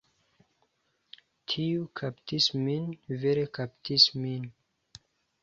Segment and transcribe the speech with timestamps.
[1.53, 2.89] Tiu kaptis min.
[3.27, 4.51] Vere kaptis min.